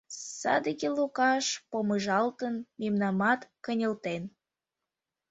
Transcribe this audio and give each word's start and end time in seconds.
Садыге 0.39 0.89
Лукаш 0.97 1.45
помыжалтын, 1.69 2.55
мемнамат 2.79 3.41
кынелтен. 3.65 4.23